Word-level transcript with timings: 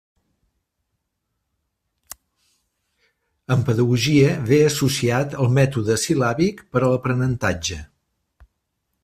En 3.57 3.67
pedagogia 3.69 4.33
ve 4.49 4.59
associat 4.71 5.37
al 5.45 5.53
mètode 5.59 5.99
sil·làbic 6.07 6.67
per 6.73 6.83
a 6.83 6.91
l'aprenentatge. 6.95 7.79